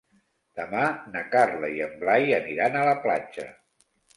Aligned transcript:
Demà 0.59 0.85
na 1.15 1.21
Carla 1.35 1.69
i 1.75 1.85
en 1.89 1.93
Blai 2.01 2.35
aniran 2.41 2.81
a 2.81 2.89
la 2.91 2.99
platja. 3.05 3.51